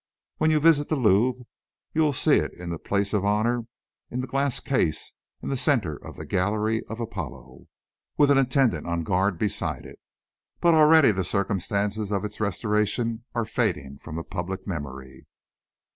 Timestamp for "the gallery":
6.17-6.81